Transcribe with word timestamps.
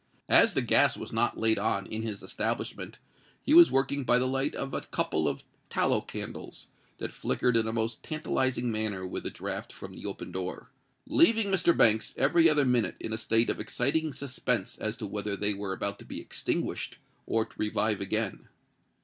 As 0.29 0.55
the 0.55 0.63
gas 0.63 0.97
was 0.97 1.13
not 1.13 1.37
laid 1.37 1.59
on 1.59 1.85
in 1.85 2.01
his 2.01 2.23
establishment, 2.23 2.97
he 3.43 3.53
was 3.53 3.69
working 3.69 4.03
by 4.03 4.17
the 4.17 4.25
light 4.27 4.55
of 4.55 4.73
a 4.73 4.81
couple 4.81 5.27
of 5.27 5.43
tallow 5.69 6.01
candles, 6.01 6.65
that 6.97 7.11
flickered 7.11 7.55
in 7.55 7.67
a 7.67 7.71
most 7.71 8.01
tantalising 8.03 8.71
manner 8.71 9.05
with 9.05 9.21
the 9.25 9.29
draught 9.29 9.71
from 9.71 9.93
the 9.93 10.07
open 10.07 10.31
door—leaving 10.31 11.49
Mr. 11.51 11.77
Banks 11.77 12.15
every 12.17 12.49
other 12.49 12.65
minute 12.65 12.95
in 12.99 13.13
a 13.13 13.17
state 13.19 13.51
of 13.51 13.59
exciting 13.59 14.11
suspense 14.11 14.75
as 14.79 14.97
to 14.97 15.05
whether 15.05 15.35
they 15.35 15.53
were 15.53 15.71
about 15.71 15.99
to 15.99 16.05
be 16.05 16.19
extinguished 16.19 16.97
or 17.27 17.45
to 17.45 17.53
revive 17.59 18.01
again. 18.01 18.47